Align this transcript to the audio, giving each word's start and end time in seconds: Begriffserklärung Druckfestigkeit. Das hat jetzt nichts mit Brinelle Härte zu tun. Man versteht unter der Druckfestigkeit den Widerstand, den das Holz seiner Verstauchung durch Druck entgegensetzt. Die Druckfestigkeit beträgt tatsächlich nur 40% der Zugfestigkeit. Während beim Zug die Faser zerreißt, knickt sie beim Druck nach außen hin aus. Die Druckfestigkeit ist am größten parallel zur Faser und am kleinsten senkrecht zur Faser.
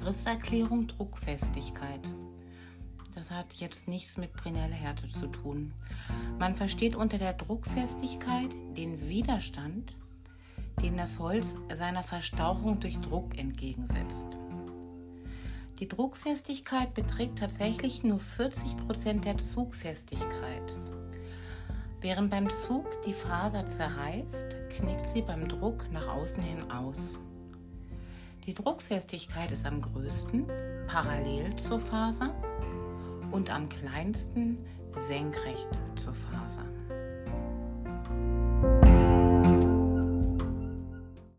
Begriffserklärung 0.00 0.86
Druckfestigkeit. 0.86 2.00
Das 3.14 3.30
hat 3.30 3.52
jetzt 3.52 3.86
nichts 3.86 4.16
mit 4.16 4.32
Brinelle 4.32 4.72
Härte 4.72 5.08
zu 5.08 5.26
tun. 5.26 5.74
Man 6.38 6.54
versteht 6.54 6.96
unter 6.96 7.18
der 7.18 7.34
Druckfestigkeit 7.34 8.48
den 8.78 9.10
Widerstand, 9.10 9.92
den 10.82 10.96
das 10.96 11.18
Holz 11.18 11.58
seiner 11.74 12.02
Verstauchung 12.02 12.80
durch 12.80 12.98
Druck 13.00 13.38
entgegensetzt. 13.38 14.26
Die 15.80 15.88
Druckfestigkeit 15.88 16.94
beträgt 16.94 17.38
tatsächlich 17.38 18.02
nur 18.02 18.20
40% 18.20 19.20
der 19.20 19.36
Zugfestigkeit. 19.36 20.78
Während 22.00 22.30
beim 22.30 22.48
Zug 22.48 22.86
die 23.02 23.12
Faser 23.12 23.66
zerreißt, 23.66 24.56
knickt 24.70 25.04
sie 25.04 25.20
beim 25.20 25.46
Druck 25.46 25.92
nach 25.92 26.08
außen 26.08 26.42
hin 26.42 26.70
aus. 26.70 27.18
Die 28.46 28.54
Druckfestigkeit 28.54 29.50
ist 29.50 29.66
am 29.66 29.82
größten 29.82 30.46
parallel 30.86 31.54
zur 31.56 31.78
Faser 31.78 32.34
und 33.30 33.50
am 33.50 33.68
kleinsten 33.68 34.58
senkrecht 34.96 35.68
zur 35.96 36.14
Faser. 36.14 36.39